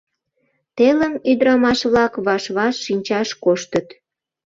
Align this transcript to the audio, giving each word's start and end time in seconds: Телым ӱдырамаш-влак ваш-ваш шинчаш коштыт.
Телым 0.77 1.13
ӱдырамаш-влак 1.31 2.13
ваш-ваш 2.25 2.75
шинчаш 2.85 3.29
коштыт. 3.43 3.87